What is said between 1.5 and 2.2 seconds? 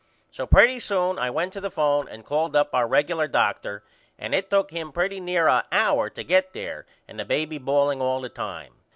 to the phone